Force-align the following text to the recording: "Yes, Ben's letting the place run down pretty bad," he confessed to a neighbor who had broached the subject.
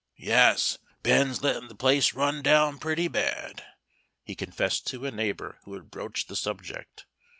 "Yes, 0.17 0.79
Ben's 1.03 1.43
letting 1.43 1.67
the 1.67 1.75
place 1.75 2.15
run 2.15 2.41
down 2.41 2.79
pretty 2.79 3.07
bad," 3.07 3.63
he 4.23 4.33
confessed 4.33 4.87
to 4.87 5.05
a 5.05 5.11
neighbor 5.11 5.59
who 5.63 5.75
had 5.75 5.91
broached 5.91 6.27
the 6.27 6.35
subject. 6.35 7.05